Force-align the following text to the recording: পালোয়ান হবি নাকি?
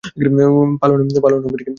পালোয়ান 0.81 0.99
হবি 1.43 1.55
নাকি? 1.55 1.65